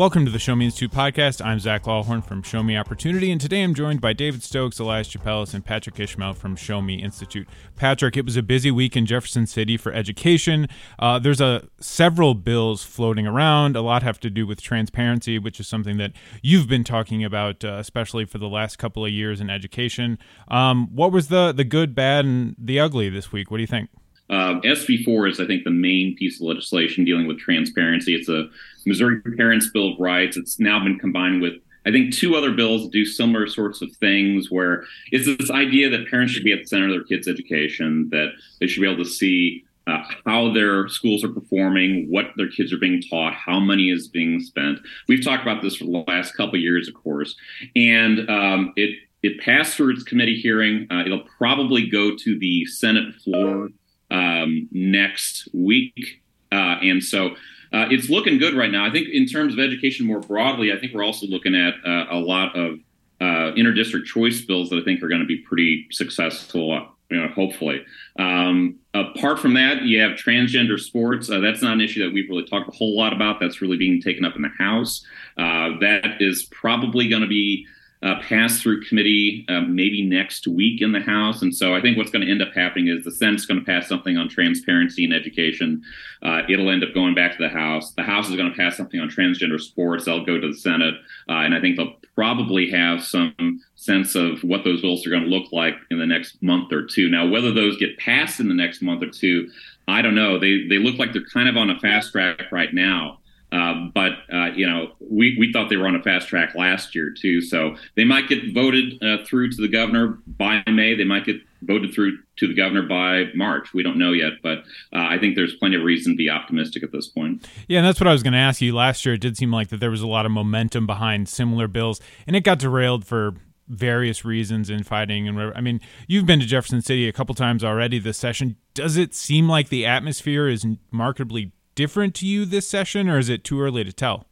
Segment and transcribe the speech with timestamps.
[0.00, 1.44] Welcome to the Show Me Institute podcast.
[1.44, 5.08] I'm Zach Lawhorn from Show Me Opportunity, and today I'm joined by David Stokes, Elias
[5.08, 7.46] Tsapelas, and Patrick Ishmael from Show Me Institute.
[7.76, 10.68] Patrick, it was a busy week in Jefferson City for education.
[10.98, 13.76] Uh, there's a several bills floating around.
[13.76, 16.12] A lot have to do with transparency, which is something that
[16.42, 20.18] you've been talking about, uh, especially for the last couple of years in education.
[20.48, 23.50] Um, what was the the good, bad, and the ugly this week?
[23.50, 23.90] What do you think?
[24.30, 28.14] Uh, SB4 is, I think, the main piece of legislation dealing with transparency.
[28.14, 28.48] It's a
[28.86, 30.36] Missouri Parents Bill of Rights.
[30.36, 33.90] It's now been combined with, I think, two other bills that do similar sorts of
[33.96, 37.26] things where it's this idea that parents should be at the center of their kids'
[37.26, 38.28] education, that
[38.60, 42.72] they should be able to see uh, how their schools are performing, what their kids
[42.72, 44.78] are being taught, how money is being spent.
[45.08, 47.34] We've talked about this for the last couple of years, of course,
[47.74, 50.86] and um, it it passed through its committee hearing.
[50.90, 53.68] Uh, it'll probably go to the Senate floor
[54.10, 56.22] um, next week.
[56.52, 57.30] Uh, and so
[57.72, 58.84] uh, it's looking good right now.
[58.84, 62.06] I think in terms of education more broadly, I think we're also looking at uh,
[62.10, 62.80] a lot of
[63.20, 66.88] uh, interdistrict choice bills that I think are going to be pretty successful.
[67.10, 67.84] You know, hopefully.
[68.20, 71.28] Um, apart from that, you have transgender sports.
[71.28, 73.40] Uh, that's not an issue that we've really talked a whole lot about.
[73.40, 75.04] That's really being taken up in the House.
[75.36, 77.66] Uh, that is probably going to be
[78.02, 81.42] uh, pass through committee uh, maybe next week in the House.
[81.42, 83.66] And so I think what's going to end up happening is the Senate's going to
[83.66, 85.82] pass something on transparency in education.
[86.22, 87.92] Uh, it'll end up going back to the House.
[87.92, 90.06] The House is going to pass something on transgender sports.
[90.06, 90.94] They'll go to the Senate.
[91.28, 95.24] Uh, and I think they'll probably have some sense of what those bills are going
[95.24, 97.08] to look like in the next month or two.
[97.10, 99.50] Now, whether those get passed in the next month or two,
[99.88, 100.38] I don't know.
[100.38, 103.19] They, they look like they're kind of on a fast track right now.
[103.52, 106.94] Uh, but uh, you know, we, we thought they were on a fast track last
[106.94, 107.40] year too.
[107.40, 110.94] So they might get voted uh, through to the governor by May.
[110.94, 113.74] They might get voted through to the governor by March.
[113.74, 114.58] We don't know yet, but
[114.94, 117.46] uh, I think there's plenty of reason to be optimistic at this point.
[117.68, 118.74] Yeah, and that's what I was going to ask you.
[118.74, 121.68] Last year, it did seem like that there was a lot of momentum behind similar
[121.68, 123.34] bills, and it got derailed for
[123.68, 125.56] various reasons in fighting and whatever.
[125.56, 128.56] I mean, you've been to Jefferson City a couple times already this session.
[128.74, 133.30] Does it seem like the atmosphere is markedly different to you this session, or is
[133.30, 134.26] it too early to tell?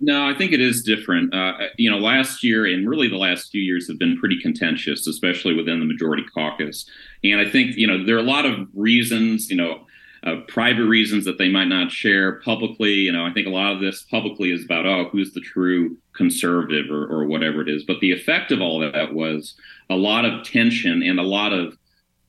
[0.00, 1.32] No, I think it is different.
[1.32, 5.06] Uh, you know, last year and really the last few years have been pretty contentious,
[5.06, 6.84] especially within the majority caucus.
[7.22, 9.86] And I think, you know, there are a lot of reasons, you know,
[10.24, 12.94] uh, private reasons that they might not share publicly.
[12.94, 15.96] You know, I think a lot of this publicly is about, oh, who's the true
[16.16, 17.84] conservative or, or whatever it is.
[17.84, 19.54] But the effect of all that was
[19.88, 21.78] a lot of tension and a lot of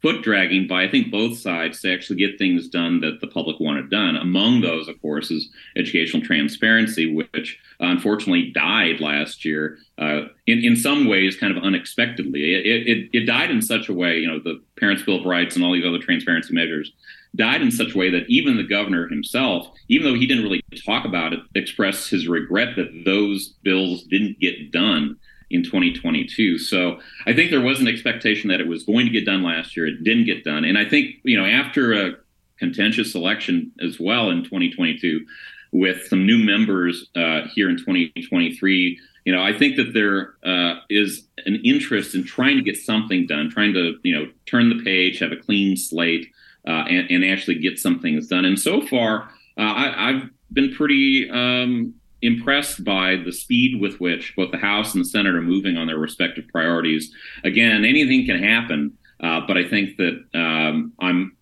[0.04, 3.60] foot dragging by I think both sides to actually get things done that the public
[3.60, 4.18] wanted done.
[4.18, 10.60] Among those, of course, is educational transparency, which uh, unfortunately died last year uh, in
[10.60, 12.54] in some ways, kind of unexpectedly.
[12.54, 15.56] It, it it died in such a way, you know, the Parents' Bill of Rights
[15.56, 16.92] and all these other transparency measures
[17.36, 20.62] died in such a way that even the governor himself, even though he didn't really
[20.86, 25.18] talk about it, expressed his regret that those bills didn't get done
[25.54, 26.58] in 2022.
[26.58, 29.78] So I think there was an expectation that it was going to get done last
[29.78, 29.86] year.
[29.86, 30.66] It didn't get done.
[30.66, 32.16] And I think, you know, after a
[32.58, 35.26] contentious election as well in 2022,
[35.72, 40.80] with some new members uh, here in 2023, you know, I think that there uh,
[40.90, 44.84] is an interest in trying to get something done, trying to, you know, turn the
[44.84, 46.28] page, have a clean slate,
[46.68, 48.46] uh, and, and, actually get some things done.
[48.46, 49.24] And so far,
[49.58, 54.96] uh, I, have been pretty um, impressed by the speed with which both the House
[54.96, 57.12] and the Senate are moving on their respective priorities.
[57.44, 61.36] Again, anything can happen, uh, but I think that um, I'm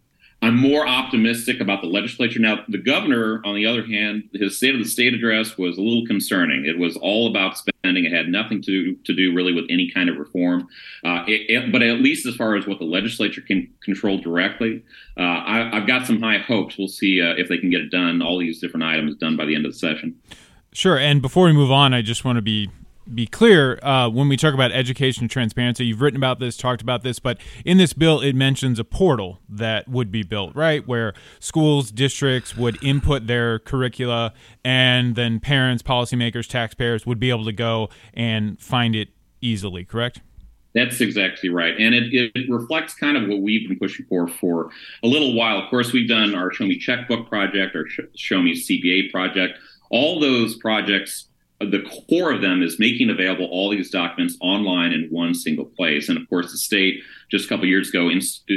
[0.43, 2.63] I'm more optimistic about the legislature now.
[2.67, 6.07] The governor, on the other hand, his State of the State address was a little
[6.07, 6.65] concerning.
[6.65, 8.05] It was all about spending.
[8.05, 10.67] It had nothing to to do really with any kind of reform.
[11.05, 14.83] Uh, it, it, but at least as far as what the legislature can control directly,
[15.15, 16.75] uh, I, have got some high hopes.
[16.75, 18.23] We'll see uh, if they can get it done.
[18.23, 20.15] All these different items done by the end of the session.
[20.73, 20.97] Sure.
[20.97, 22.69] And before we move on, I just want to be
[23.13, 25.85] be clear uh, when we talk about education transparency.
[25.85, 29.39] You've written about this, talked about this, but in this bill, it mentions a portal
[29.49, 35.84] that would be built, right, where schools, districts would input their curricula, and then parents,
[35.84, 39.09] policymakers, taxpayers would be able to go and find it
[39.41, 39.84] easily.
[39.84, 40.22] Correct?
[40.73, 41.75] That's exactly right.
[41.78, 44.69] And it, it, reflects kind of what we've been pushing for for
[45.03, 45.57] a little while.
[45.57, 47.85] Of course, we've done our Show Me Checkbook project, our
[48.16, 49.59] Show Me CPA project
[49.91, 51.28] all those projects
[51.70, 56.09] the core of them is making available all these documents online in one single place.
[56.09, 58.09] And of course, the state just a couple years ago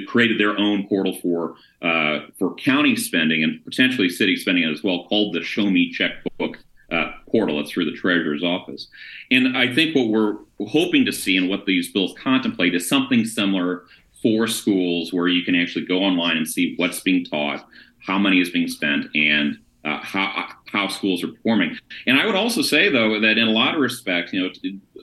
[0.07, 5.07] created their own portal for uh, for county spending and potentially city spending as well,
[5.09, 6.59] called the Show Me Checkbook
[6.91, 7.61] uh, portal.
[7.61, 8.89] It's through the treasurer's office.
[9.31, 10.37] And I think what we're
[10.69, 13.85] hoping to see and what these bills contemplate is something similar
[14.23, 17.67] for schools, where you can actually go online and see what's being taught,
[18.07, 21.77] how money is being spent, and uh, how how schools are performing.
[22.07, 24.51] And I would also say, though, that in a lot of respects, you know,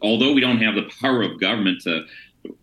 [0.01, 2.05] although we don't have the power of government to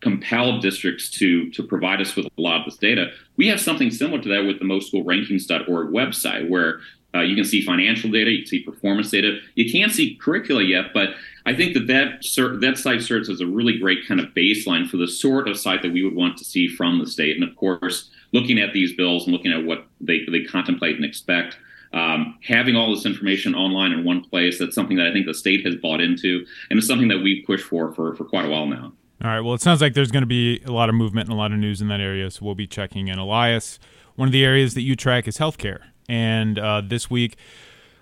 [0.01, 3.91] compel districts to to provide us with a lot of this data, we have something
[3.91, 6.81] similar to that with the moschoolrankings.org website, where
[7.15, 9.39] uh, you can see financial data, you can see performance data.
[9.55, 11.11] You can't see curricula yet, but
[11.47, 14.99] I think that that, that site serves as a really great kind of baseline for
[14.99, 17.37] the sort of site that we would want to see from the state.
[17.37, 21.05] And of course, looking at these bills and looking at what they, they contemplate and
[21.05, 21.57] expect,
[21.93, 25.35] um, having all this information online in one place, that's something that I think the
[25.35, 28.49] state has bought into, and it's something that we've pushed for for, for quite a
[28.49, 28.93] while now.
[29.23, 29.41] All right.
[29.41, 31.51] Well, it sounds like there's going to be a lot of movement and a lot
[31.51, 33.19] of news in that area, so we'll be checking in.
[33.19, 33.81] Elias,
[34.15, 35.81] one of the areas that you track is healthcare.
[36.09, 37.37] And uh, this week,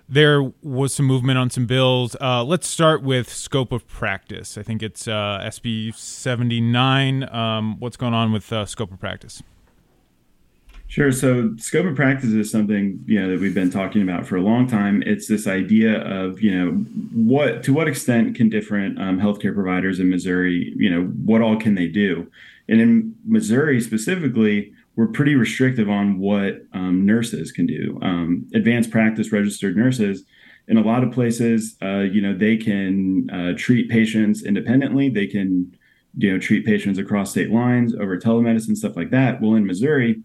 [0.07, 2.15] there was some movement on some bills.
[2.21, 4.57] Uh, let's start with scope of practice.
[4.57, 7.27] I think it's uh, SB 79.
[7.33, 9.41] Um, what's going on with uh, scope of practice?
[10.89, 11.11] Sure.
[11.11, 14.41] So, scope of practice is something you know that we've been talking about for a
[14.41, 15.03] long time.
[15.05, 16.71] It's this idea of you know
[17.13, 21.57] what to what extent can different um, healthcare providers in Missouri, you know, what all
[21.57, 22.31] can they do?
[22.69, 27.99] And in Missouri specifically, we're pretty restrictive on what um, nurses can do.
[28.01, 30.23] Um, advanced practice registered nurses,
[30.69, 35.09] in a lot of places, uh, you know, they can uh, treat patients independently.
[35.09, 35.75] They can,
[36.17, 39.41] you know, treat patients across state lines over telemedicine, stuff like that.
[39.41, 40.23] Well, in Missouri,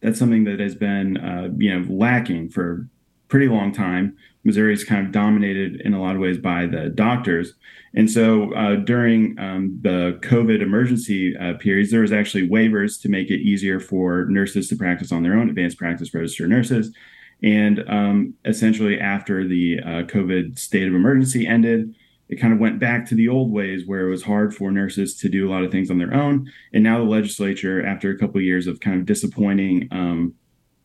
[0.00, 2.88] that's something that has been, uh, you know, lacking for
[3.28, 4.16] pretty long time.
[4.44, 7.54] Missouri is kind of dominated in a lot of ways by the doctors.
[7.94, 13.08] And so uh, during um, the COVID emergency uh, periods, there was actually waivers to
[13.08, 16.94] make it easier for nurses to practice on their own, advanced practice registered nurses.
[17.42, 21.94] And um, essentially, after the uh, COVID state of emergency ended,
[22.28, 25.16] it kind of went back to the old ways where it was hard for nurses
[25.16, 26.50] to do a lot of things on their own.
[26.72, 30.34] And now the legislature, after a couple of years of kind of disappointing um,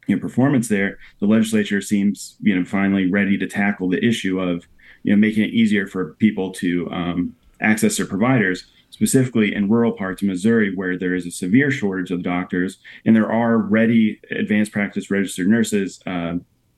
[0.07, 4.39] you know, performance there, the legislature seems, you know, finally ready to tackle the issue
[4.39, 4.67] of,
[5.03, 9.91] you know, making it easier for people to um, access their providers, specifically in rural
[9.91, 14.19] parts of Missouri where there is a severe shortage of doctors, and there are ready
[14.31, 16.35] advanced practice registered nurses, uh,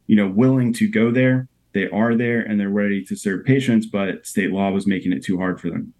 [0.07, 1.47] you know, willing to go there.
[1.75, 5.23] They are there and they're ready to serve patients, but state law was making it
[5.23, 5.93] too hard for them.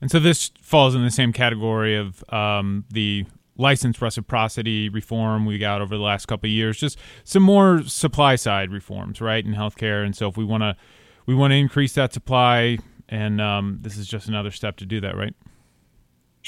[0.00, 3.24] And so this falls in the same category of um, the
[3.56, 8.36] license reciprocity reform we got over the last couple of years just some more supply
[8.36, 10.76] side reforms right in healthcare and so if we want to
[11.26, 12.78] we want to increase that supply
[13.08, 15.34] and um, this is just another step to do that right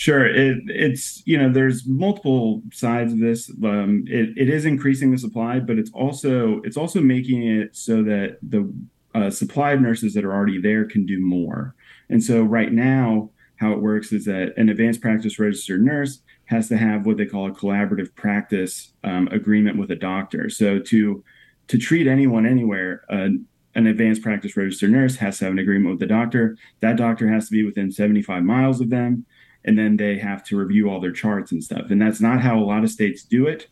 [0.00, 3.50] Sure, it, it's you know there's multiple sides of this.
[3.62, 8.02] Um, it, it is increasing the supply, but it's also it's also making it so
[8.04, 8.72] that the
[9.14, 11.74] uh, supply of nurses that are already there can do more.
[12.08, 16.66] And so right now, how it works is that an advanced practice registered nurse has
[16.68, 20.48] to have what they call a collaborative practice um, agreement with a doctor.
[20.48, 21.22] So to
[21.68, 23.28] to treat anyone anywhere, uh,
[23.74, 26.56] an advanced practice registered nurse has to have an agreement with the doctor.
[26.80, 29.26] That doctor has to be within 75 miles of them,
[29.64, 31.90] and then they have to review all their charts and stuff.
[31.90, 33.68] And that's not how a lot of states do it.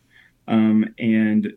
[0.47, 1.53] Um, and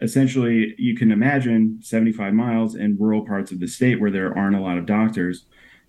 [0.00, 4.56] essentially, you can imagine 75 miles in rural parts of the state where there aren't
[4.56, 5.46] a lot of doctors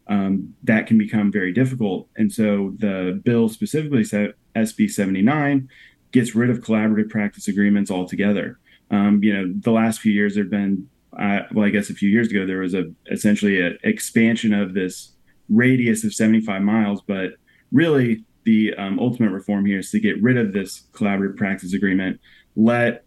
[0.07, 2.07] um, that can become very difficult.
[2.15, 5.69] And so the bill specifically said SB 79
[6.11, 8.59] gets rid of collaborative practice agreements altogether.
[8.91, 10.87] Um, you know, the last few years there have been,
[11.19, 14.73] uh, well, I guess a few years ago there was a essentially an expansion of
[14.73, 15.13] this
[15.49, 17.31] radius of 75 miles, but
[17.71, 22.19] really the um, ultimate reform here is to get rid of this collaborative practice agreement,
[22.55, 23.03] let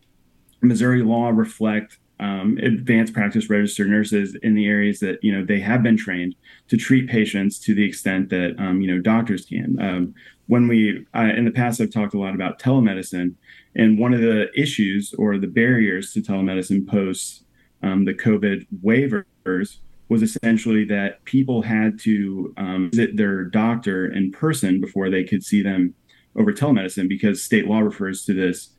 [0.60, 5.60] Missouri law reflect um, advanced practice registered nurses in the areas that you know they
[5.60, 6.34] have been trained
[6.68, 9.80] to treat patients to the extent that um, you know doctors can.
[9.80, 10.14] Um,
[10.48, 13.34] when we uh, in the past, I've talked a lot about telemedicine,
[13.76, 17.44] and one of the issues or the barriers to telemedicine post
[17.82, 24.32] um, the COVID waivers was essentially that people had to um, visit their doctor in
[24.32, 25.94] person before they could see them
[26.36, 28.70] over telemedicine because state law refers to this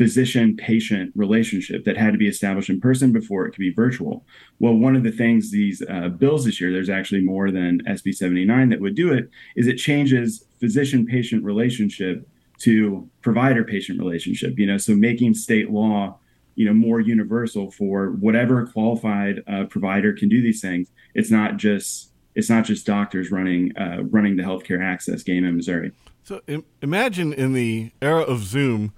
[0.00, 4.24] physician patient relationship that had to be established in person before it could be virtual.
[4.58, 8.14] Well, one of the things these uh, bills this year, there's actually more than SB
[8.14, 12.26] 79 that would do it, is it changes physician patient relationship
[12.60, 16.18] to provider patient relationship, you know, so making state law
[16.54, 21.56] you know more universal for whatever qualified uh, provider can do these things it's not
[21.56, 25.92] just it's not just doctors running uh, running the healthcare access game in missouri
[26.22, 28.92] so Im- imagine in the era of zoom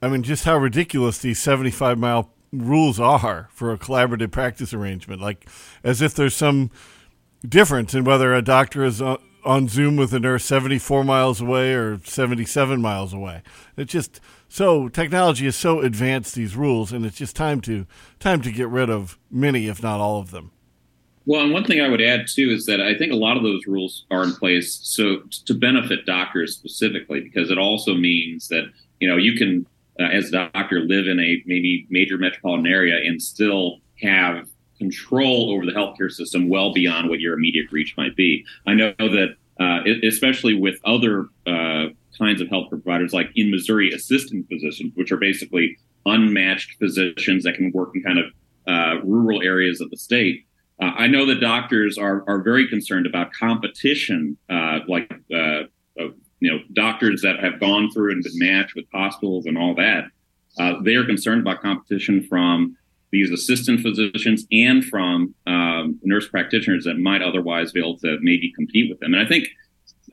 [0.00, 5.20] I mean, just how ridiculous these 75 mile rules are for a collaborative practice arrangement.
[5.20, 5.48] Like,
[5.82, 6.70] as if there's some
[7.46, 11.74] difference in whether a doctor is uh, on Zoom with a nurse 74 miles away
[11.74, 13.42] or 77 miles away.
[13.76, 17.86] It's just so technology is so advanced these rules, and it's just time to
[18.18, 20.50] time to get rid of many, if not all of them.
[21.26, 23.42] Well, and one thing I would add too is that I think a lot of
[23.42, 28.64] those rules are in place so to benefit doctors specifically, because it also means that
[29.00, 29.66] you know you can,
[30.00, 35.50] uh, as a doctor, live in a maybe major metropolitan area and still have control
[35.52, 38.46] over the healthcare system well beyond what your immediate reach might be.
[38.66, 41.88] I know that, uh, especially with other uh,
[42.18, 47.54] kinds of health providers, like in Missouri, assistant physicians, which are basically unmatched physicians that
[47.54, 48.26] can work in kind of
[48.66, 50.44] uh, rural areas of the state.
[50.80, 55.62] Uh, I know that doctors are are very concerned about competition, uh, like uh,
[56.40, 60.04] you know doctors that have gone through and been matched with hospitals and all that.
[60.84, 62.76] they are concerned about competition from
[63.10, 68.52] these assistant physicians and from um, nurse practitioners that might otherwise be able to maybe
[68.54, 69.14] compete with them.
[69.14, 69.48] And I think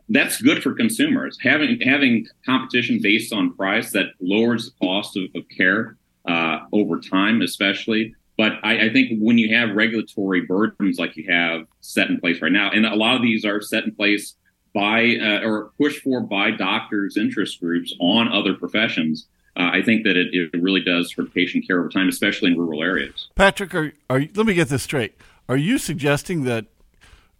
[0.09, 1.37] that's good for consumers.
[1.41, 6.99] Having having competition based on price that lowers the cost of, of care uh, over
[6.99, 8.15] time, especially.
[8.37, 12.41] But I, I, think when you have regulatory burdens like you have set in place
[12.41, 14.35] right now, and a lot of these are set in place
[14.73, 20.03] by uh, or pushed for by doctors' interest groups on other professions, uh, I think
[20.03, 23.29] that it, it really does hurt patient care over time, especially in rural areas.
[23.35, 25.15] Patrick, are, are let me get this straight.
[25.47, 26.65] Are you suggesting that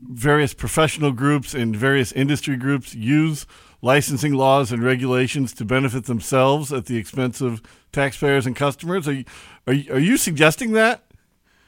[0.01, 3.45] various professional groups and various industry groups use
[3.81, 7.61] licensing laws and regulations to benefit themselves at the expense of
[7.91, 9.07] taxpayers and customers?
[9.07, 9.25] Are you,
[9.67, 11.03] are you, are you suggesting that?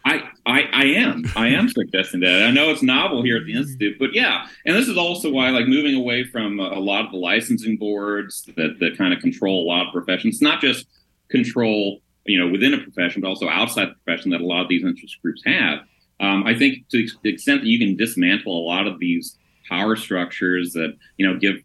[0.05, 1.25] I, I, I am.
[1.35, 2.43] I am suggesting that.
[2.43, 4.47] I know it's novel here at the Institute, but yeah.
[4.65, 8.43] And this is also why, like, moving away from a lot of the licensing boards
[8.55, 10.87] that, that kind of control a lot of professions, not just
[11.29, 14.69] control, you know, within a profession, but also outside the profession that a lot of
[14.69, 15.79] these interest groups have.
[16.19, 19.37] Um, I think to the extent that you can dismantle a lot of these
[19.69, 21.57] power structures that, you know, give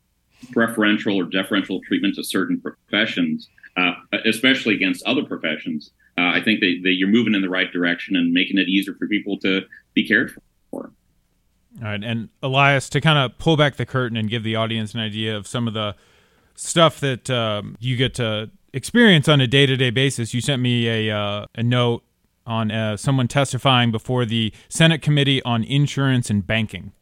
[0.53, 3.93] preferential or deferential treatment to certain professions, uh,
[4.25, 8.17] especially against other professions, uh, I think that, that you're moving in the right direction
[8.17, 9.63] and making it easier for people to
[9.95, 10.33] be cared
[10.71, 10.93] for.
[11.81, 14.93] All right, and Elias, to kind of pull back the curtain and give the audience
[14.93, 15.95] an idea of some of the
[16.55, 21.17] stuff that um, you get to experience on a day-to-day basis, you sent me a
[21.17, 22.05] uh, a note
[22.47, 26.93] on uh, someone testifying before the Senate Committee on Insurance and Banking.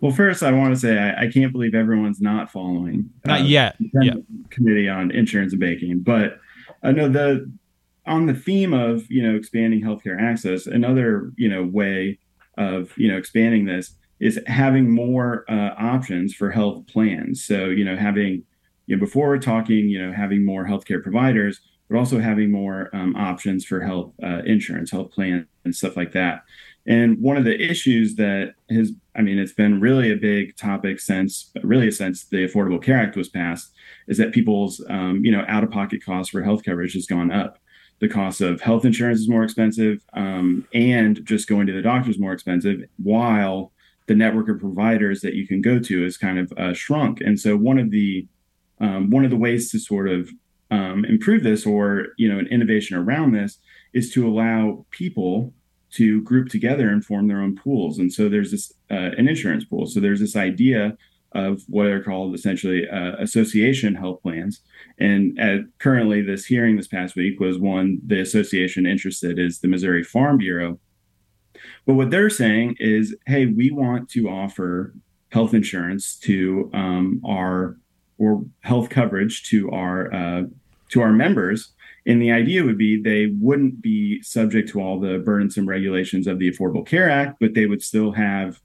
[0.00, 3.10] Well, first, I want to say I, I can't believe everyone's not following.
[3.26, 3.76] Not uh, yet.
[4.00, 4.14] Yeah.
[4.48, 6.38] Committee on Insurance and Banking, but
[6.82, 7.50] I know the
[8.06, 12.18] on the theme of you know expanding healthcare access, another you know way
[12.56, 17.44] of you know expanding this is having more uh, options for health plans.
[17.44, 18.42] So you know having
[18.86, 22.88] you know before we're talking you know having more healthcare providers, but also having more
[22.94, 26.44] um, options for health uh, insurance, health plans, and stuff like that.
[26.86, 31.00] And one of the issues that has, I mean, it's been really a big topic
[31.00, 33.72] since really since the Affordable Care Act was passed,
[34.06, 37.30] is that people's, um, you know, out of pocket costs for health coverage has gone
[37.30, 37.58] up
[37.98, 42.10] the cost of health insurance is more expensive um, and just going to the doctor
[42.10, 43.72] is more expensive while
[44.06, 47.38] the network of providers that you can go to is kind of uh, shrunk and
[47.38, 48.26] so one of the
[48.80, 50.30] um, one of the ways to sort of
[50.70, 53.58] um, improve this or you know an innovation around this
[53.92, 55.52] is to allow people
[55.92, 59.64] to group together and form their own pools and so there's this uh, an insurance
[59.64, 60.96] pool so there's this idea
[61.32, 64.60] of what are called essentially uh, association health plans.
[64.98, 69.68] And at, currently, this hearing this past week was one the association interested is the
[69.68, 70.78] Missouri Farm Bureau.
[71.86, 74.94] But what they're saying is, hey, we want to offer
[75.30, 77.76] health insurance to um, our
[78.18, 80.42] or health coverage to our uh,
[80.90, 81.72] to our members.
[82.06, 86.38] And the idea would be they wouldn't be subject to all the burdensome regulations of
[86.38, 88.60] the Affordable Care Act, but they would still have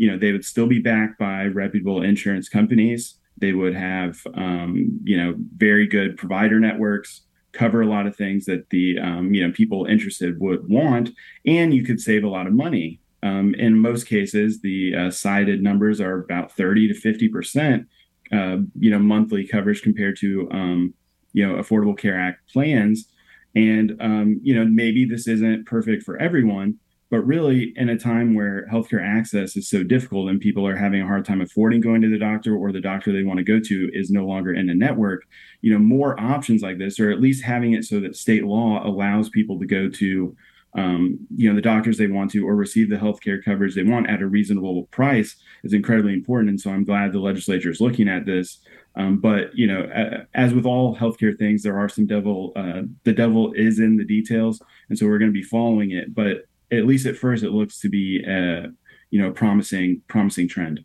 [0.00, 4.98] you know they would still be backed by reputable insurance companies they would have um,
[5.04, 7.22] you know very good provider networks
[7.52, 11.10] cover a lot of things that the um, you know people interested would want
[11.44, 15.62] and you could save a lot of money um, in most cases the uh, cited
[15.62, 17.86] numbers are about 30 to 50 percent
[18.32, 20.94] uh, you know monthly coverage compared to um,
[21.32, 23.06] you know affordable care act plans
[23.54, 26.78] and um, you know maybe this isn't perfect for everyone
[27.10, 31.02] but really, in a time where healthcare access is so difficult and people are having
[31.02, 33.58] a hard time affording going to the doctor or the doctor they want to go
[33.58, 35.24] to is no longer in a network,
[35.60, 38.86] you know, more options like this, or at least having it so that state law
[38.86, 40.36] allows people to go to,
[40.76, 44.08] um, you know, the doctors they want to or receive the healthcare coverage they want
[44.08, 45.34] at a reasonable price
[45.64, 46.50] is incredibly important.
[46.50, 48.60] And so I'm glad the legislature is looking at this.
[48.96, 49.88] Um, but you know,
[50.34, 52.52] as with all healthcare things, there are some devil.
[52.56, 56.14] Uh, the devil is in the details, and so we're going to be following it.
[56.14, 58.66] But at least at first, it looks to be a
[59.10, 60.84] you know promising promising trend.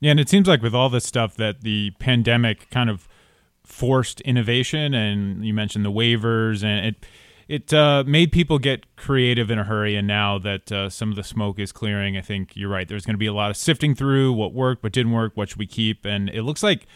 [0.00, 3.08] Yeah, and it seems like with all this stuff that the pandemic kind of
[3.64, 7.06] forced innovation, and you mentioned the waivers, and it
[7.48, 9.96] it uh, made people get creative in a hurry.
[9.96, 12.86] And now that uh, some of the smoke is clearing, I think you're right.
[12.86, 15.48] There's going to be a lot of sifting through what worked, what didn't work, what
[15.48, 16.86] should we keep, and it looks like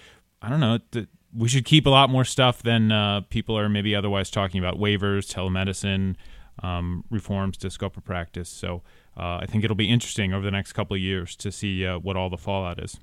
[0.43, 0.79] I don't know.
[0.91, 4.59] Th- we should keep a lot more stuff than uh, people are maybe otherwise talking
[4.59, 6.17] about waivers, telemedicine,
[6.63, 8.51] um, reforms to scope of practice.
[8.51, 8.83] So
[9.17, 11.99] uh, I think it'll be interesting over the next couple of years to see uh,
[11.99, 12.99] what all the fallout is.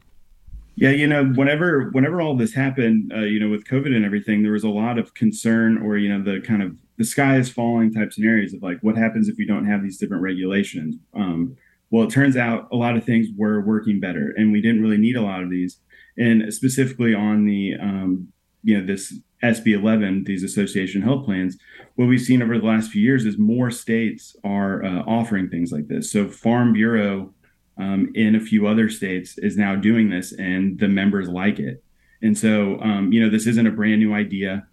[0.75, 4.43] Yeah, you know, whenever whenever all this happened, uh, you know, with COVID and everything,
[4.43, 7.49] there was a lot of concern, or you know, the kind of the sky is
[7.49, 10.95] falling type scenarios of like, what happens if we don't have these different regulations?
[11.13, 11.57] Um,
[11.91, 14.97] well, it turns out a lot of things were working better, and we didn't really
[14.97, 15.79] need a lot of these.
[16.19, 18.27] And specifically on the, um,
[18.63, 21.57] you know, this SB 11, these association health plans,
[21.95, 25.71] what we've seen over the last few years is more states are uh, offering things
[25.71, 26.11] like this.
[26.11, 27.33] So Farm Bureau
[27.77, 31.81] um, in a few other states is now doing this, and the members like it.
[32.21, 34.67] And so, um, you know, this isn't a brand new idea.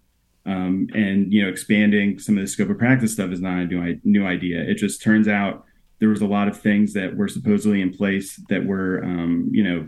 [0.45, 3.65] Um, and you know, expanding some of the scope of practice stuff is not a
[3.65, 4.61] new, new idea.
[4.61, 5.65] It just turns out
[5.99, 9.63] there was a lot of things that were supposedly in place that were, um, you
[9.63, 9.87] know,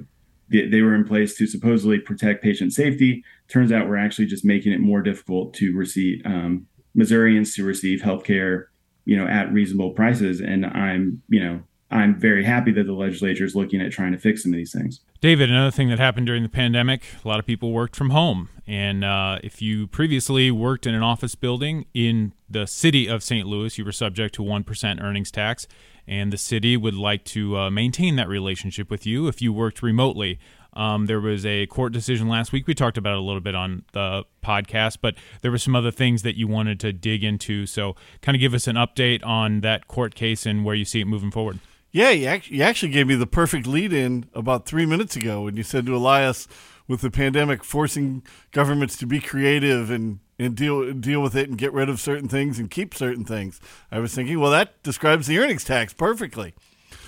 [0.49, 3.23] they, they were in place to supposedly protect patient safety.
[3.47, 8.01] Turns out we're actually just making it more difficult to receive um, Missourians to receive
[8.01, 8.65] healthcare,
[9.05, 10.39] you know, at reasonable prices.
[10.41, 14.17] And I'm, you know, I'm very happy that the legislature is looking at trying to
[14.17, 15.01] fix some of these things.
[15.21, 18.49] David, another thing that happened during the pandemic, a lot of people worked from home.
[18.67, 23.47] And uh, if you previously worked in an office building in the city of St.
[23.47, 25.67] Louis, you were subject to 1% earnings tax.
[26.09, 29.83] And the city would like to uh, maintain that relationship with you if you worked
[29.83, 30.39] remotely.
[30.73, 32.65] Um, there was a court decision last week.
[32.65, 35.91] We talked about it a little bit on the podcast, but there were some other
[35.91, 37.67] things that you wanted to dig into.
[37.67, 40.99] So, kind of give us an update on that court case and where you see
[40.99, 41.59] it moving forward.
[41.91, 45.43] Yeah, you actually, you actually gave me the perfect lead in about three minutes ago
[45.43, 46.47] when you said to Elias,
[46.89, 51.57] with the pandemic forcing governments to be creative and, and deal deal with it and
[51.57, 53.61] get rid of certain things and keep certain things.
[53.91, 56.55] I was thinking, well, that describes the earnings tax perfectly.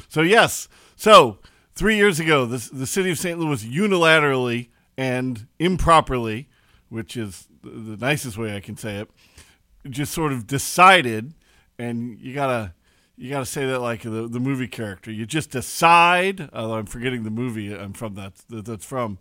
[0.08, 1.40] So yes, so
[1.74, 3.40] three years ago, the, the city of St.
[3.40, 6.48] Louis unilaterally and improperly,
[6.90, 9.10] which is the nicest way I can say it,
[9.90, 11.34] just sort of decided,
[11.80, 12.76] and you gotta
[13.18, 15.12] you gotta say that like the the movie character.
[15.12, 16.52] You just decide.
[16.54, 19.18] Although I'm forgetting the movie I'm from that that's from.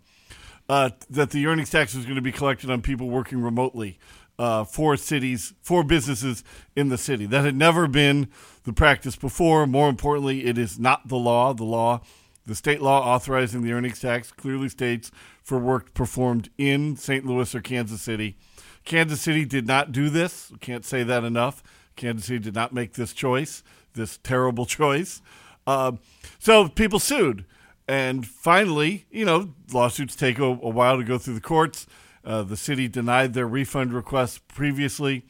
[0.71, 3.99] Uh, that the earnings tax was going to be collected on people working remotely
[4.39, 6.45] uh, for cities, for businesses
[6.77, 7.25] in the city.
[7.25, 8.29] That had never been
[8.63, 9.67] the practice before.
[9.67, 11.53] More importantly, it is not the law.
[11.53, 11.99] The law
[12.45, 15.11] the state law authorizing the earnings tax clearly states
[15.43, 17.25] for work performed in St.
[17.25, 18.37] Louis or Kansas City.
[18.85, 20.53] Kansas City did not do this.
[20.61, 21.61] Can't say that enough.
[21.97, 23.61] Kansas City did not make this choice,
[23.93, 25.21] this terrible choice.
[25.67, 25.93] Uh,
[26.39, 27.43] so people sued.
[27.91, 31.87] And finally, you know, lawsuits take a, a while to go through the courts.
[32.23, 35.25] Uh, the city denied their refund requests previously.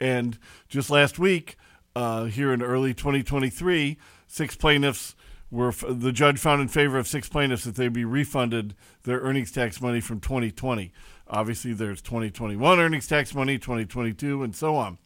[0.00, 1.56] And just last week,
[1.96, 3.98] uh, here in early 2023,
[4.28, 5.16] six plaintiffs
[5.50, 9.50] were the judge found in favor of six plaintiffs that they be refunded their earnings
[9.50, 10.92] tax money from 2020.
[11.26, 14.98] Obviously, there's 2021 earnings tax money, 2022, and so on.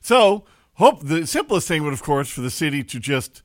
[0.00, 3.42] So, hope the simplest thing would, of course, for the city to just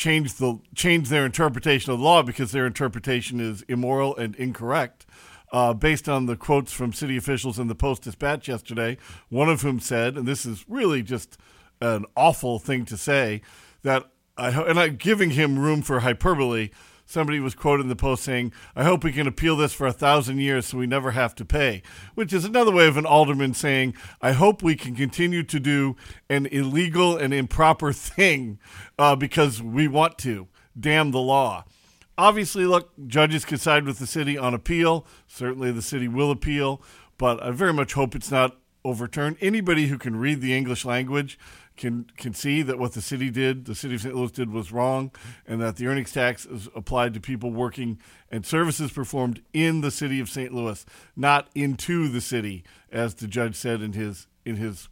[0.00, 5.04] change the change their interpretation of the law because their interpretation is immoral and incorrect.
[5.52, 8.96] Uh, based on the quotes from city officials in the Post Dispatch yesterday,
[9.30, 11.36] one of whom said, and this is really just
[11.80, 13.42] an awful thing to say,
[13.82, 14.08] that
[14.38, 16.70] I and I'm giving him room for hyperbole.
[17.10, 19.92] Somebody was quoted in the post saying, "I hope we can appeal this for a
[19.92, 21.82] thousand years, so we never have to pay,"
[22.14, 25.96] which is another way of an alderman saying, "I hope we can continue to do
[26.28, 28.60] an illegal and improper thing
[28.96, 30.46] uh, because we want to."
[30.78, 31.64] Damn the law.
[32.16, 35.04] Obviously, look, judges can side with the city on appeal.
[35.26, 36.80] Certainly, the city will appeal,
[37.18, 39.36] but I very much hope it's not overturned.
[39.40, 41.40] Anybody who can read the English language
[41.80, 44.14] can can see that what the city did, the city of St.
[44.14, 45.10] Louis did, was wrong,
[45.46, 47.98] and that the earnings tax is applied to people working
[48.30, 50.52] and services performed in the city of St.
[50.52, 50.84] Louis,
[51.16, 52.62] not into the city,
[52.92, 54.88] as the judge said in his in his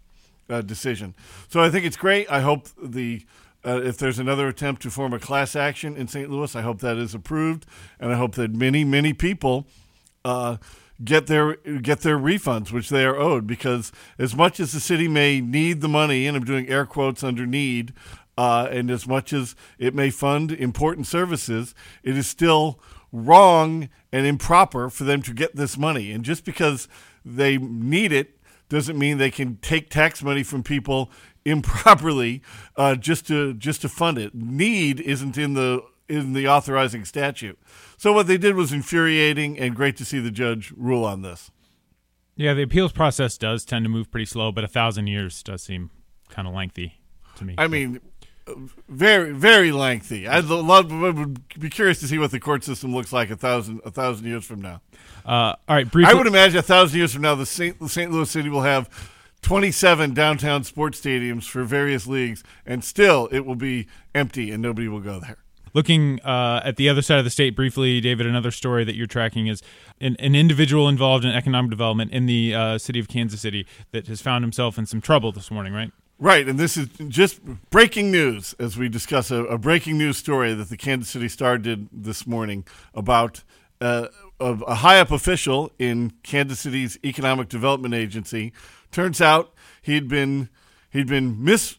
[0.49, 1.15] uh, decision.
[1.49, 2.29] So I think it's great.
[2.31, 3.25] I hope the
[3.67, 6.31] uh, if there's another attempt to form a class action in St.
[6.31, 7.67] Louis, I hope that is approved,
[8.01, 9.67] and I hope that many many people.
[10.25, 10.57] Uh,
[11.03, 13.47] get their get their refunds, which they are owed.
[13.47, 17.23] Because as much as the city may need the money, and I'm doing air quotes
[17.23, 17.93] under need,
[18.37, 22.81] uh, and as much as it may fund important services, it is still
[23.13, 26.13] wrong and improper for them to get this money.
[26.13, 26.89] And just because
[27.25, 31.11] they need it doesn't mean they can take tax money from people
[31.45, 32.43] improperly
[32.77, 34.35] uh, just to just to fund it.
[34.35, 37.59] Need isn't in the in the authorizing statute.
[37.97, 41.51] So what they did was infuriating and great to see the judge rule on this.
[42.37, 45.63] Yeah, the appeals process does tend to move pretty slow, but a thousand years does
[45.63, 45.91] seem
[46.29, 47.01] kind of lengthy
[47.37, 47.57] to me.
[47.59, 48.01] I mean,
[48.89, 50.29] very very lengthy.
[50.29, 53.81] I'd love would be curious to see what the court system looks like a thousand
[53.85, 54.81] a thousand years from now.
[55.27, 56.13] Uh, all right, briefly.
[56.13, 57.79] I would imagine a thousand years from now, the St.
[57.81, 58.11] the St.
[58.11, 58.89] Louis City will have
[59.43, 64.89] 27 downtown sports stadiums for various leagues, and still it will be empty and nobody
[64.89, 65.39] will go there.
[65.75, 69.07] Looking uh, at the other side of the state briefly, David, another story that you're
[69.07, 69.63] tracking is
[70.01, 74.07] an, an individual involved in economic development in the uh, city of Kansas City that
[74.07, 75.93] has found himself in some trouble this morning, right?
[76.21, 80.53] Right, and this is just breaking news as we discuss a, a breaking news story
[80.53, 83.45] that the Kansas City Star did this morning about
[83.81, 84.09] uh,
[84.41, 88.53] a, a high up official in Kansas City's Economic Development Agency.
[88.91, 90.49] Turns out he'd been
[90.91, 91.77] he'd been mis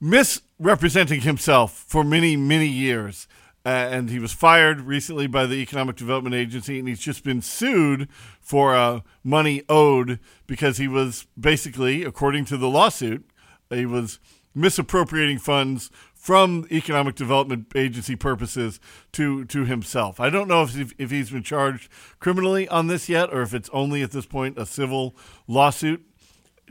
[0.00, 3.26] mis misrepresenting himself for many many years.
[3.64, 7.40] Uh, and he was fired recently by the Economic Development Agency, and he's just been
[7.40, 8.08] sued
[8.40, 13.24] for uh, money owed because he was basically, according to the lawsuit,
[13.70, 14.18] he was
[14.52, 18.80] misappropriating funds from economic development agency purposes
[19.12, 20.18] to to himself.
[20.18, 23.70] I don't know if if he's been charged criminally on this yet, or if it's
[23.72, 25.14] only at this point a civil
[25.46, 26.04] lawsuit.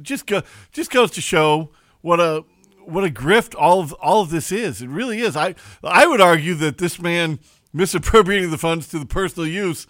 [0.02, 2.44] Just go just goes to show what a
[2.86, 4.82] what a grift all of all of this is.
[4.82, 5.36] It really is.
[5.36, 7.40] I I would argue that this man
[7.74, 9.88] misappropriating the funds to the personal use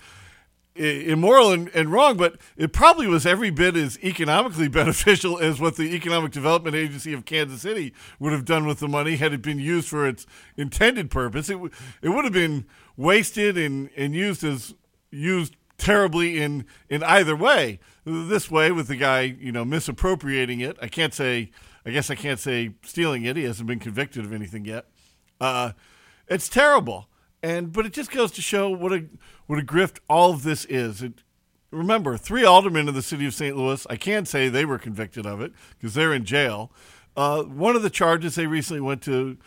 [0.75, 5.75] immoral and, and, wrong, but it probably was every bit as economically beneficial as what
[5.75, 9.41] the Economic Development Agency of Kansas City would have done with the money had it
[9.41, 10.25] been used for its
[10.56, 11.49] intended purpose.
[11.49, 14.73] It, w- it would have been wasted and, and used as
[15.12, 17.80] used terribly in, in either way.
[18.06, 21.51] This way, with the guy, you know, misappropriating it, I can't say,
[21.85, 23.35] I guess I can't say stealing it.
[23.35, 24.85] He hasn't been convicted of anything yet.
[25.39, 25.71] Uh,
[26.27, 27.07] it's terrible.
[27.43, 29.05] And but it just goes to show what a
[29.47, 31.01] what a grift all of this is.
[31.01, 31.23] It,
[31.71, 33.57] remember, three aldermen in the city of St.
[33.57, 33.87] Louis.
[33.89, 36.71] I can't say they were convicted of it because they're in jail.
[37.15, 39.37] Uh, one of the charges they recently went to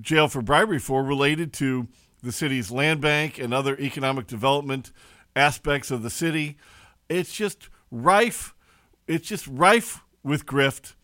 [0.00, 1.88] jail for bribery for related to
[2.22, 4.92] the city's land bank and other economic development
[5.34, 6.56] aspects of the city.
[7.08, 8.54] It's just rife.
[9.06, 10.94] It's just rife with grift.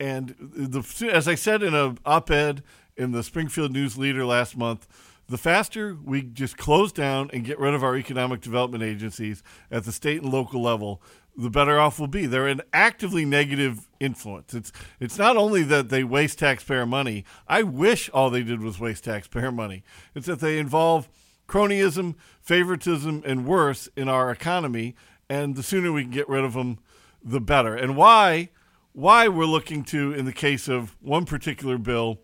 [0.00, 2.62] And the, as I said in an op-ed
[2.96, 4.86] in the Springfield News Leader last month,
[5.28, 9.84] the faster we just close down and get rid of our economic development agencies at
[9.84, 11.00] the state and local level,
[11.36, 12.26] the better off we'll be.
[12.26, 14.54] They're an actively negative influence.
[14.54, 17.24] It's it's not only that they waste taxpayer money.
[17.48, 19.82] I wish all they did was waste taxpayer money.
[20.14, 21.08] It's that they involve
[21.48, 24.94] cronyism, favoritism, and worse in our economy.
[25.28, 26.78] And the sooner we can get rid of them,
[27.22, 27.74] the better.
[27.74, 28.50] And why
[28.94, 32.20] why we're looking to, in the case of one particular bill,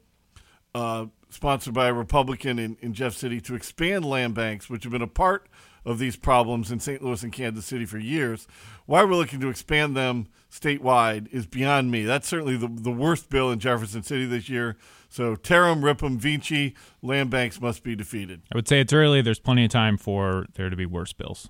[0.75, 4.93] uh, sponsored by a Republican in, in Jeff City, to expand land banks, which have
[4.93, 5.49] been a part
[5.85, 7.03] of these problems in St.
[7.03, 8.47] Louis and Kansas City for years.
[8.87, 12.05] Why we're looking to expand them statewide is beyond me.
[12.05, 14.77] That's certainly the, the worst bill in Jefferson City this year.
[15.09, 18.43] So tear them, rip them, Vinci, land banks must be defeated.
[18.53, 19.23] I would say it's early.
[19.23, 21.49] There's plenty of time for there to be worse bills.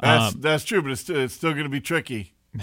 [0.00, 2.34] That's, um, that's true, but it's, it's still going to be tricky.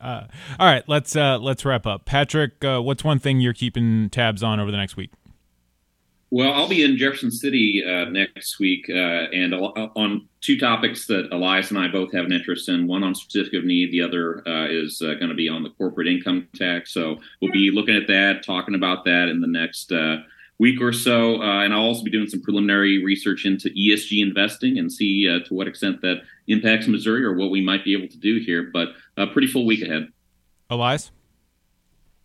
[0.00, 0.26] Uh,
[0.58, 2.04] all right, let's uh, let's wrap up.
[2.04, 5.10] Patrick, uh, what's one thing you're keeping tabs on over the next week?
[6.30, 11.28] Well, I'll be in Jefferson City uh, next week, uh, and on two topics that
[11.30, 12.88] Elias and I both have an interest in.
[12.88, 15.70] One on certificate of need, the other uh, is uh, going to be on the
[15.70, 16.92] corporate income tax.
[16.92, 20.16] So we'll be looking at that, talking about that in the next uh,
[20.58, 24.78] week or so, uh, and I'll also be doing some preliminary research into ESG investing
[24.78, 28.18] and see to what extent that impacts Missouri or what we might be able to
[28.18, 28.70] do here.
[28.72, 30.08] But a pretty full week ahead.
[30.70, 31.10] Elias.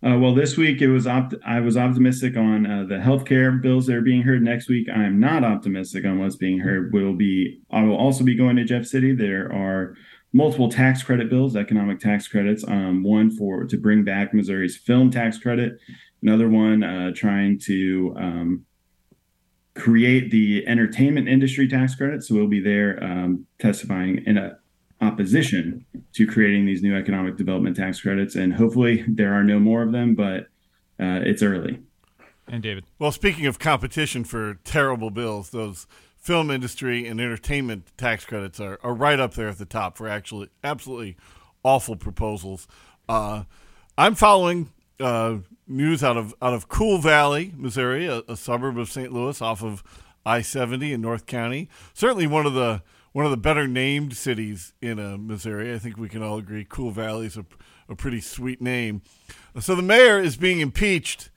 [0.04, 3.86] Uh, well, this week it was opt- I was optimistic on uh, the healthcare bills
[3.86, 4.88] that are being heard next week.
[4.88, 6.92] I am not optimistic on what's being heard.
[6.92, 9.14] Will be I will also be going to Jeff City.
[9.14, 9.94] There are
[10.32, 12.64] multiple tax credit bills, economic tax credits.
[12.66, 15.78] Um, one for to bring back Missouri's film tax credit.
[16.22, 18.66] Another one uh, trying to um,
[19.74, 22.22] create the entertainment industry tax credit.
[22.22, 24.58] So we'll be there um, testifying in a
[25.00, 28.36] opposition to creating these new economic development tax credits.
[28.36, 30.42] And hopefully there are no more of them, but
[31.00, 31.80] uh, it's early.
[32.46, 32.84] And David.
[32.98, 38.78] Well, speaking of competition for terrible bills, those film industry and entertainment tax credits are,
[38.82, 41.16] are right up there at the top for actually absolutely
[41.64, 42.68] awful proposals.
[43.08, 43.44] Uh,
[43.98, 48.90] I'm following uh, news out of out of Cool Valley, Missouri, a, a suburb of
[48.90, 49.12] St.
[49.12, 49.82] Louis, off of
[50.24, 51.68] I-70 in North County.
[51.94, 55.74] Certainly one of the one of the better named cities in uh, Missouri.
[55.74, 57.44] I think we can all agree Cool Valley is a,
[57.88, 59.02] a pretty sweet name.
[59.60, 61.30] So the mayor is being impeached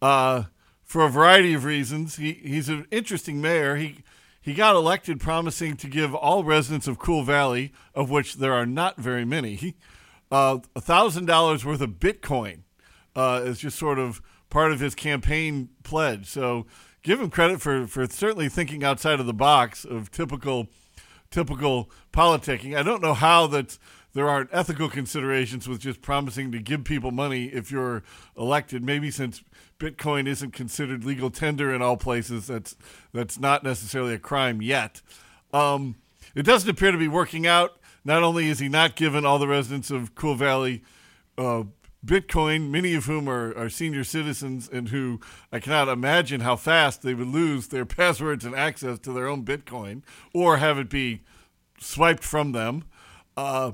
[0.00, 0.44] uh,
[0.84, 2.16] for a variety of reasons.
[2.16, 3.76] He he's an interesting mayor.
[3.76, 4.02] He
[4.40, 8.66] he got elected promising to give all residents of Cool Valley, of which there are
[8.66, 9.74] not very many,
[10.30, 12.60] uh, a thousand dollars worth of Bitcoin
[13.16, 16.26] uh, as just sort of part of his campaign pledge.
[16.26, 16.66] So
[17.02, 20.68] give him credit for for certainly thinking outside of the box of typical
[21.30, 22.76] typical politicking.
[22.76, 23.78] I don't know how that
[24.12, 28.02] there aren't ethical considerations with just promising to give people money if you're
[28.36, 28.82] elected.
[28.82, 29.42] Maybe since
[29.78, 32.76] Bitcoin isn't considered legal tender in all places, that's
[33.12, 35.02] that's not necessarily a crime yet.
[35.52, 35.96] Um,
[36.34, 37.78] it doesn't appear to be working out.
[38.04, 40.82] Not only is he not given all the residents of Cool Valley
[41.36, 41.64] uh,
[42.06, 45.20] Bitcoin, many of whom are, are senior citizens and who
[45.52, 49.44] I cannot imagine how fast they would lose their passwords and access to their own
[49.44, 51.22] Bitcoin or have it be
[51.78, 52.84] swiped from them.
[53.36, 53.72] Uh,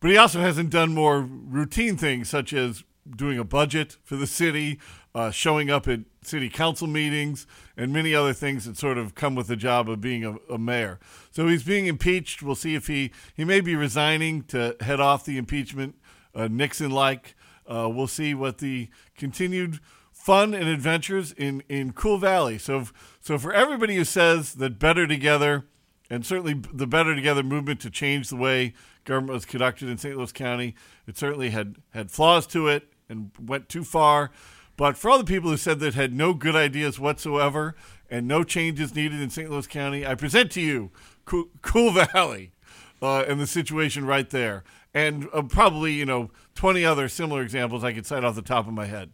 [0.00, 2.84] but he also hasn't done more routine things such as
[3.16, 4.78] doing a budget for the city,
[5.14, 9.34] uh, showing up at city council meetings, and many other things that sort of come
[9.34, 11.00] with the job of being a, a mayor.
[11.30, 12.42] So he's being impeached.
[12.42, 15.96] We'll see if he he may be resigning to head off the impeachment
[16.34, 17.34] uh, Nixon like.
[17.66, 19.80] Uh, we'll see what the continued
[20.12, 22.58] fun and adventures in, in Cool Valley.
[22.58, 22.86] So,
[23.20, 25.66] so for everybody who says that Better Together,
[26.10, 30.16] and certainly the Better Together movement to change the way government was conducted in St.
[30.16, 30.74] Louis County,
[31.06, 34.30] it certainly had, had flaws to it and went too far.
[34.76, 37.74] But for all the people who said that had no good ideas whatsoever
[38.10, 39.50] and no changes needed in St.
[39.50, 40.90] Louis County, I present to you
[41.24, 42.52] Cool, cool Valley
[43.02, 47.84] uh, and the situation right there and uh, probably you know 20 other similar examples
[47.84, 49.10] I could cite off the top of my head.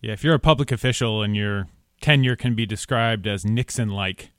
[0.00, 1.68] Yeah, if you're a public official and your
[2.00, 4.30] tenure can be described as Nixon-like,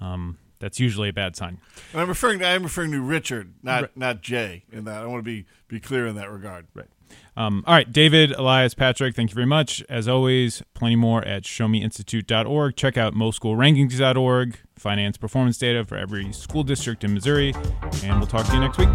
[0.00, 1.58] um, that's usually a bad sign.
[1.92, 3.96] And I'm referring to I'm referring to Richard, not right.
[3.96, 4.64] not Jay.
[4.70, 6.66] In that, I want to be be clear in that regard.
[6.74, 6.86] Right.
[7.36, 9.82] Um, all right, David, Elias, Patrick, thank you very much.
[9.88, 12.76] As always, plenty more at showmeinstitute.org.
[12.76, 17.54] Check out moschoolrankings.org, finance performance data for every school district in Missouri,
[18.02, 18.88] and we'll talk to you next week.